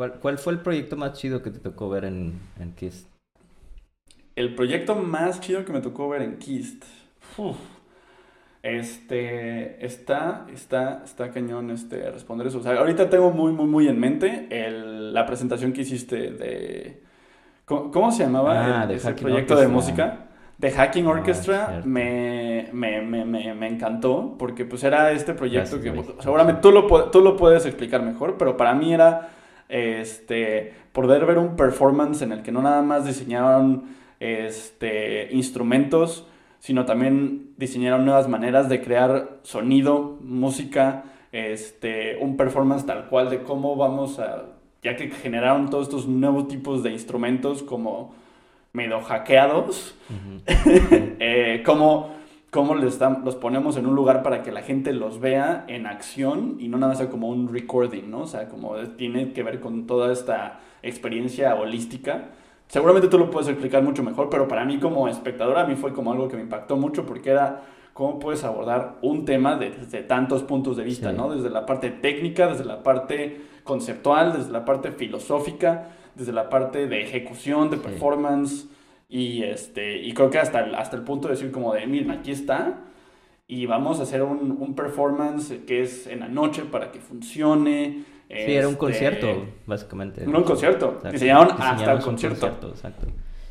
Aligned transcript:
¿Cuál, 0.00 0.14
¿Cuál 0.18 0.38
fue 0.38 0.54
el 0.54 0.60
proyecto 0.60 0.96
más 0.96 1.12
chido 1.12 1.42
que 1.42 1.50
te 1.50 1.58
tocó 1.58 1.90
ver 1.90 2.06
en, 2.06 2.40
en 2.58 2.72
Kist? 2.74 3.06
El 4.34 4.56
proyecto 4.56 4.96
más 4.96 5.40
chido 5.40 5.64
que 5.64 5.72
me 5.72 5.80
tocó 5.80 6.08
ver 6.08 6.22
en 6.22 6.38
Kist. 6.38 6.82
Uf. 7.38 7.56
Este, 8.62 9.84
está, 9.84 10.46
está, 10.52 11.02
está 11.04 11.30
cañón 11.30 11.70
este, 11.70 12.10
responder 12.10 12.46
eso. 12.46 12.58
O 12.58 12.62
sea, 12.62 12.72
ahorita 12.78 13.08
tengo 13.08 13.30
muy, 13.30 13.52
muy, 13.52 13.66
muy 13.66 13.88
en 13.88 13.98
mente 13.98 14.48
el, 14.50 15.14
la 15.14 15.24
presentación 15.26 15.72
que 15.72 15.80
hiciste 15.82 16.30
de... 16.32 17.02
¿Cómo, 17.66 17.90
cómo 17.92 18.12
se 18.12 18.24
llamaba 18.24 18.58
Ah, 18.58 18.86
el- 18.86 18.88
de 18.88 18.96
ese 18.96 19.06
Hacking 19.06 19.26
proyecto 19.28 19.56
de 19.56 19.68
música? 19.68 20.28
De 20.58 20.70
Hacking 20.72 21.06
Ah, 21.06 21.08
Orchestra 21.08 21.66
cierto. 21.66 21.88
me, 21.88 22.68
me, 22.72 23.02
me, 23.02 23.24
me, 23.24 23.54
me 23.54 23.68
encantó 23.68 24.36
porque 24.38 24.64
pues 24.66 24.84
era 24.84 25.12
este 25.12 25.34
proyecto 25.34 25.76
Gracias, 25.76 25.82
que 25.82 25.92
seguramente 26.20 26.60
tú 26.62 26.70
lo, 26.72 27.10
tú 27.10 27.20
lo 27.22 27.36
puedes 27.36 27.66
explicar 27.66 28.02
mejor, 28.02 28.36
pero 28.38 28.56
para 28.56 28.74
mí 28.74 28.92
era 28.94 29.30
este, 29.70 30.74
poder 30.92 31.24
ver 31.26 31.38
un 31.38 31.56
performance 31.56 32.22
en 32.22 32.32
el 32.32 32.42
que 32.42 32.52
no 32.52 32.62
nada 32.62 32.82
más 32.82 33.06
diseñaron 33.06 33.84
este, 34.18 35.28
instrumentos, 35.32 36.26
sino 36.58 36.84
también 36.84 37.54
diseñaron 37.56 38.04
nuevas 38.04 38.28
maneras 38.28 38.68
de 38.68 38.82
crear 38.82 39.38
sonido, 39.42 40.18
música, 40.20 41.04
este, 41.32 42.18
un 42.20 42.36
performance 42.36 42.84
tal 42.84 43.06
cual 43.08 43.30
de 43.30 43.42
cómo 43.42 43.76
vamos 43.76 44.18
a, 44.18 44.46
ya 44.82 44.96
que 44.96 45.10
generaron 45.10 45.70
todos 45.70 45.88
estos 45.88 46.06
nuevos 46.06 46.48
tipos 46.48 46.82
de 46.82 46.90
instrumentos 46.90 47.62
como 47.62 48.14
medio 48.72 49.00
hackeados, 49.00 49.96
eh, 50.46 51.62
cómo, 51.64 52.14
cómo 52.50 52.74
les 52.74 53.00
dam- 53.00 53.22
los 53.24 53.36
ponemos 53.36 53.76
en 53.76 53.86
un 53.86 53.94
lugar 53.94 54.22
para 54.22 54.42
que 54.42 54.50
la 54.52 54.62
gente 54.62 54.92
los 54.92 55.20
vea 55.20 55.64
en 55.68 55.86
acción 55.86 56.56
y 56.58 56.68
no 56.68 56.78
nada 56.78 56.90
más 56.92 56.98
sea 56.98 57.08
como 57.08 57.28
un 57.28 57.52
recording, 57.52 58.10
¿no? 58.10 58.22
O 58.22 58.26
sea, 58.26 58.48
como 58.48 58.76
de- 58.76 58.86
tiene 58.88 59.32
que 59.32 59.42
ver 59.42 59.60
con 59.60 59.86
toda 59.86 60.12
esta 60.12 60.60
experiencia 60.82 61.54
holística. 61.54 62.30
Seguramente 62.68 63.08
tú 63.08 63.18
lo 63.18 63.30
puedes 63.30 63.48
explicar 63.48 63.82
mucho 63.82 64.02
mejor, 64.02 64.28
pero 64.30 64.48
para 64.48 64.64
mí 64.64 64.78
como 64.78 65.08
espectador 65.08 65.58
a 65.58 65.66
mí 65.66 65.76
fue 65.76 65.92
como 65.92 66.12
algo 66.12 66.28
que 66.28 66.36
me 66.36 66.42
impactó 66.42 66.76
mucho 66.76 67.06
porque 67.06 67.30
era 67.30 67.62
cómo 67.92 68.18
puedes 68.18 68.42
abordar 68.44 68.96
un 69.02 69.24
tema 69.24 69.56
de- 69.56 69.70
desde 69.70 70.02
tantos 70.02 70.42
puntos 70.42 70.76
de 70.76 70.84
vista, 70.84 71.10
Sí. 71.10 71.16
¿no? 71.16 71.30
Desde 71.30 71.50
la 71.50 71.66
parte 71.66 71.90
técnica, 71.90 72.46
desde 72.48 72.64
la 72.64 72.82
parte 72.82 73.40
conceptual, 73.64 74.32
desde 74.32 74.50
la 74.52 74.64
parte 74.64 74.90
filosófica, 74.92 75.88
desde 76.14 76.32
la 76.32 76.48
parte 76.48 76.86
de 76.86 77.02
ejecución, 77.02 77.70
de 77.70 77.76
Sí. 77.76 77.82
Y 79.10 79.42
este 79.44 79.98
y 80.02 80.14
creo 80.14 80.30
que 80.30 80.38
hasta 80.38 80.60
el, 80.60 80.74
hasta 80.76 80.96
el 80.96 81.04
punto 81.04 81.28
de 81.28 81.34
decir 81.34 81.52
como 81.52 81.74
de, 81.74 81.86
miren, 81.86 82.10
aquí 82.12 82.32
está 82.32 82.84
y 83.48 83.66
vamos 83.66 84.00
a 84.00 84.04
hacer 84.04 84.22
un, 84.22 84.52
un 84.60 84.74
performance 84.76 85.52
que 85.66 85.82
es 85.82 86.06
en 86.08 86.20
la 86.20 86.28
noche 86.28 86.64
para 86.64 86.92
que 86.92 87.00
funcione. 87.00 88.04
Sí, 88.36 88.54
era 88.54 88.68
un 88.68 88.74
Este, 88.74 88.78
concierto, 88.78 89.46
básicamente. 89.66 90.22
Era 90.26 90.38
un 90.38 90.44
concierto. 90.44 91.02
Exacto. 91.04 91.10
Diseñaron 91.10 91.50
hasta 91.58 91.92
el 91.92 92.00
un 92.00 92.02
concierto. 92.02 92.46
Exacto. 92.68 93.06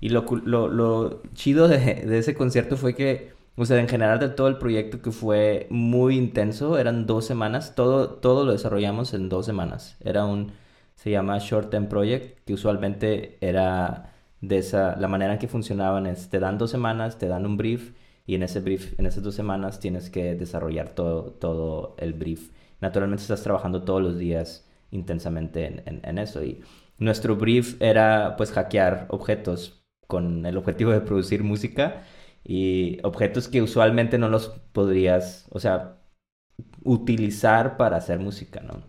Y 0.00 0.08
lo, 0.10 0.24
lo, 0.44 0.68
lo 0.68 1.22
chido 1.34 1.68
de, 1.68 1.78
de 1.78 2.18
ese 2.18 2.34
concierto 2.34 2.76
fue 2.76 2.94
que, 2.94 3.32
o 3.56 3.64
sea, 3.66 3.78
en 3.80 3.88
general 3.88 4.18
de 4.18 4.28
todo 4.30 4.48
el 4.48 4.58
proyecto 4.58 5.02
que 5.02 5.10
fue 5.10 5.66
muy 5.70 6.16
intenso, 6.16 6.78
eran 6.78 7.06
dos 7.06 7.26
semanas, 7.26 7.74
todo, 7.74 8.10
todo 8.14 8.44
lo 8.44 8.52
desarrollamos 8.52 9.12
en 9.14 9.28
dos 9.28 9.44
semanas. 9.46 9.96
Era 10.00 10.24
un, 10.24 10.52
se 10.94 11.10
llama 11.10 11.38
Short 11.38 11.70
Term 11.70 11.88
Project, 11.88 12.38
que 12.46 12.54
usualmente 12.54 13.36
era 13.40 14.12
de 14.40 14.58
esa, 14.58 14.96
la 14.96 15.08
manera 15.08 15.34
en 15.34 15.38
que 15.38 15.48
funcionaban 15.48 16.06
es, 16.06 16.30
te 16.30 16.38
dan 16.38 16.58
dos 16.58 16.70
semanas, 16.70 17.18
te 17.18 17.28
dan 17.28 17.46
un 17.46 17.56
brief, 17.56 17.92
y 18.26 18.34
en 18.36 18.42
ese 18.42 18.60
brief, 18.60 18.98
en 18.98 19.06
esas 19.06 19.22
dos 19.22 19.34
semanas 19.34 19.80
tienes 19.80 20.08
que 20.10 20.34
desarrollar 20.34 20.90
todo, 20.90 21.32
todo 21.32 21.96
el 21.98 22.12
brief. 22.14 22.50
Naturalmente 22.80 23.22
estás 23.22 23.42
trabajando 23.42 23.82
todos 23.82 24.02
los 24.02 24.18
días 24.18 24.68
intensamente 24.90 25.82
en, 25.84 26.18
eso. 26.18 26.44
Y 26.44 26.62
nuestro 26.98 27.36
brief 27.36 27.80
era 27.82 28.36
pues 28.36 28.52
hackear 28.52 29.06
objetos 29.10 29.84
con 30.06 30.46
el 30.46 30.56
objetivo 30.56 30.92
de 30.92 31.00
producir 31.00 31.42
música 31.42 32.02
y 32.44 32.98
objetos 33.02 33.48
que 33.48 33.62
usualmente 33.62 34.18
no 34.18 34.28
los 34.28 34.48
podrías, 34.72 35.46
o 35.50 35.60
sea, 35.60 35.98
utilizar 36.84 37.76
para 37.76 37.96
hacer 37.96 38.18
música, 38.20 38.60
¿no? 38.60 38.84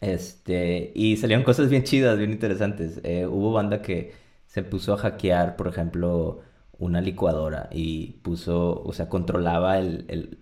Este, 0.00 0.92
y 0.94 1.16
salieron 1.16 1.44
cosas 1.44 1.68
bien 1.68 1.84
chidas, 1.84 2.18
bien 2.18 2.30
interesantes. 2.32 3.00
Eh, 3.04 3.26
hubo 3.26 3.52
banda 3.52 3.82
que 3.82 4.12
se 4.50 4.62
puso 4.64 4.94
a 4.94 4.98
hackear, 4.98 5.56
por 5.56 5.68
ejemplo, 5.68 6.40
una 6.78 7.00
licuadora 7.00 7.68
y 7.72 8.14
puso, 8.22 8.82
o 8.82 8.92
sea, 8.92 9.08
controlaba 9.08 9.78
el, 9.78 10.04
el- 10.08 10.38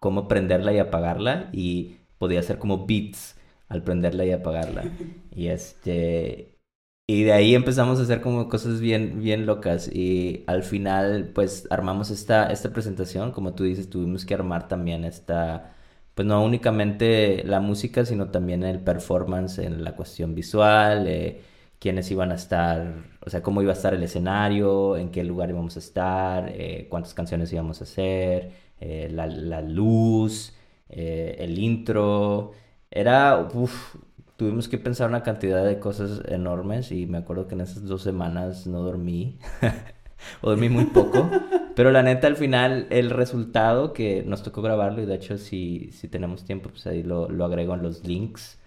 cómo 0.00 0.28
prenderla 0.28 0.72
y 0.72 0.78
apagarla 0.78 1.50
y 1.52 1.96
podía 2.18 2.40
hacer 2.40 2.58
como 2.58 2.86
beats 2.86 3.36
al 3.68 3.82
prenderla 3.84 4.24
y 4.26 4.32
apagarla. 4.32 4.92
Y 5.36 5.48
este, 5.48 6.58
y 7.06 7.24
de 7.24 7.32
ahí 7.32 7.54
empezamos 7.54 7.98
a 8.00 8.02
hacer 8.04 8.20
como 8.20 8.48
cosas 8.48 8.80
bien, 8.80 9.18
bien 9.20 9.46
locas 9.46 9.88
y 9.92 10.44
al 10.46 10.62
final 10.62 11.32
pues 11.34 11.66
armamos 11.70 12.10
esta, 12.10 12.50
esta 12.52 12.72
presentación, 12.72 13.32
como 13.32 13.54
tú 13.54 13.64
dices, 13.64 13.90
tuvimos 13.90 14.24
que 14.24 14.34
armar 14.34 14.68
también 14.68 15.04
esta, 15.04 15.74
pues 16.14 16.26
no 16.26 16.42
únicamente 16.44 17.42
la 17.44 17.60
música, 17.60 18.04
sino 18.06 18.30
también 18.30 18.62
el 18.64 18.80
performance 18.80 19.58
en 19.58 19.84
la 19.84 19.96
cuestión 19.96 20.34
visual, 20.34 21.06
eh, 21.08 21.42
quiénes 21.84 22.10
iban 22.10 22.32
a 22.32 22.36
estar, 22.36 22.94
o 23.20 23.28
sea, 23.28 23.42
cómo 23.42 23.60
iba 23.60 23.70
a 23.70 23.74
estar 23.74 23.92
el 23.92 24.02
escenario, 24.02 24.96
en 24.96 25.10
qué 25.10 25.22
lugar 25.22 25.50
íbamos 25.50 25.76
a 25.76 25.80
estar, 25.80 26.48
eh, 26.48 26.86
cuántas 26.88 27.12
canciones 27.12 27.52
íbamos 27.52 27.82
a 27.82 27.84
hacer, 27.84 28.52
eh, 28.80 29.10
la, 29.12 29.26
la 29.26 29.60
luz, 29.60 30.54
eh, 30.88 31.36
el 31.40 31.58
intro. 31.58 32.52
Era, 32.90 33.50
uff, 33.52 33.96
tuvimos 34.38 34.66
que 34.66 34.78
pensar 34.78 35.10
una 35.10 35.22
cantidad 35.22 35.62
de 35.62 35.78
cosas 35.78 36.22
enormes 36.26 36.90
y 36.90 37.04
me 37.04 37.18
acuerdo 37.18 37.48
que 37.48 37.54
en 37.54 37.60
esas 37.60 37.84
dos 37.84 38.00
semanas 38.00 38.66
no 38.66 38.80
dormí, 38.80 39.38
o 40.40 40.48
dormí 40.48 40.70
muy 40.70 40.86
poco, 40.86 41.28
pero 41.76 41.90
la 41.90 42.02
neta 42.02 42.28
al 42.28 42.36
final 42.36 42.86
el 42.88 43.10
resultado 43.10 43.92
que 43.92 44.22
nos 44.26 44.42
tocó 44.42 44.62
grabarlo 44.62 45.02
y 45.02 45.06
de 45.06 45.16
hecho 45.16 45.36
si, 45.36 45.90
si 45.92 46.08
tenemos 46.08 46.46
tiempo 46.46 46.70
pues 46.70 46.86
ahí 46.86 47.02
lo, 47.02 47.28
lo 47.28 47.44
agrego 47.44 47.74
en 47.74 47.82
los 47.82 48.04
links. 48.06 48.58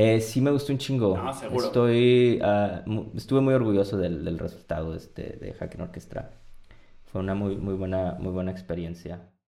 Eh, 0.00 0.20
sí 0.20 0.40
me 0.40 0.52
gustó 0.52 0.72
un 0.72 0.78
chingo. 0.78 1.16
No, 1.16 1.32
seguro. 1.34 1.66
Estoy, 1.66 2.38
ah, 2.42 2.82
mu- 2.86 3.10
estuve 3.16 3.40
muy 3.40 3.52
orgulloso 3.54 3.96
del, 3.96 4.24
del 4.24 4.38
resultado 4.38 4.94
este, 4.94 5.36
de 5.40 5.52
Hacking 5.54 5.80
Orchestra. 5.80 6.30
Fue 7.10 7.20
una 7.20 7.34
muy, 7.34 7.56
muy 7.56 7.74
buena, 7.74 8.16
muy 8.20 8.30
buena 8.32 8.52
experiencia. 8.52 9.28